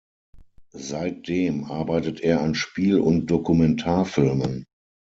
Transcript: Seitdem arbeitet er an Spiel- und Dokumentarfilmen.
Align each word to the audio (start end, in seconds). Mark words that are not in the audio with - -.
Seitdem 0.73 1.65
arbeitet 1.65 2.21
er 2.21 2.41
an 2.41 2.55
Spiel- 2.55 2.97
und 2.97 3.27
Dokumentarfilmen. 3.29 4.65